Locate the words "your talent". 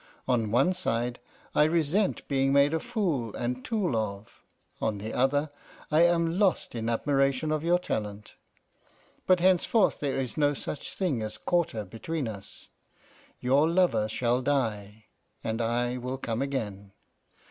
7.63-8.33